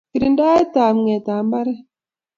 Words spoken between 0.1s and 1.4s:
Kirindaet ab ng'et